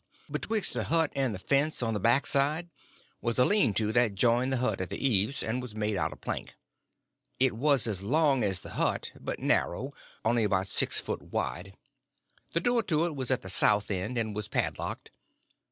Betwixt 0.31 0.73
the 0.73 0.85
hut 0.85 1.11
and 1.15 1.31
the 1.31 1.37
fence, 1.37 1.83
on 1.83 1.93
the 1.93 1.99
back 1.99 2.25
side, 2.25 2.71
was 3.21 3.37
a 3.37 3.45
lean 3.45 3.71
to 3.75 3.91
that 3.91 4.15
joined 4.15 4.51
the 4.51 4.57
hut 4.57 4.81
at 4.81 4.89
the 4.89 4.97
eaves, 4.97 5.43
and 5.43 5.61
was 5.61 5.75
made 5.75 5.95
out 5.95 6.11
of 6.11 6.21
plank. 6.21 6.55
It 7.39 7.53
was 7.55 7.85
as 7.85 8.01
long 8.01 8.43
as 8.43 8.61
the 8.61 8.71
hut, 8.71 9.11
but 9.19 9.37
narrow—only 9.37 10.43
about 10.43 10.65
six 10.65 10.99
foot 10.99 11.21
wide. 11.31 11.77
The 12.53 12.59
door 12.59 12.81
to 12.81 13.05
it 13.05 13.15
was 13.15 13.29
at 13.29 13.43
the 13.43 13.49
south 13.51 13.91
end, 13.91 14.17
and 14.17 14.35
was 14.35 14.47
padlocked. 14.47 15.11